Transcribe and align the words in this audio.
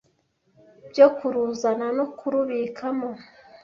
byo 0.89 1.07
kuruzana 1.17 1.87
no 1.97 2.05
kurubikamo, 2.17 3.09